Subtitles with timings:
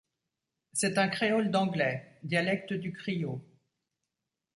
[0.73, 3.39] C'est un créole d'anglais, dialecte du krio.